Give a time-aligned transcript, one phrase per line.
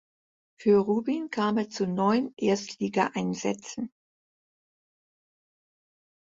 [0.59, 3.91] Für Rubin kam er zu neun Erstligaeinsätzen.